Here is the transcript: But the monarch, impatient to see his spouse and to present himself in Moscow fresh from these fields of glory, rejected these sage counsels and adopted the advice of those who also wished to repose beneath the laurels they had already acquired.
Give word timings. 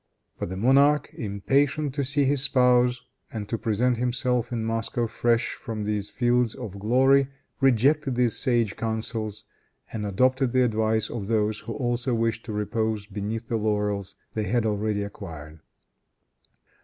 But 0.39 0.49
the 0.49 0.57
monarch, 0.57 1.13
impatient 1.13 1.93
to 1.93 2.03
see 2.03 2.23
his 2.23 2.41
spouse 2.41 3.03
and 3.31 3.47
to 3.47 3.55
present 3.59 3.97
himself 3.97 4.51
in 4.51 4.65
Moscow 4.65 5.05
fresh 5.05 5.51
from 5.53 5.83
these 5.83 6.09
fields 6.09 6.55
of 6.55 6.79
glory, 6.79 7.27
rejected 7.59 8.15
these 8.15 8.35
sage 8.35 8.75
counsels 8.75 9.43
and 9.93 10.03
adopted 10.03 10.53
the 10.53 10.63
advice 10.63 11.11
of 11.11 11.27
those 11.27 11.59
who 11.59 11.73
also 11.73 12.15
wished 12.15 12.43
to 12.45 12.51
repose 12.51 13.05
beneath 13.05 13.47
the 13.47 13.57
laurels 13.57 14.15
they 14.33 14.45
had 14.45 14.65
already 14.65 15.03
acquired. 15.03 15.59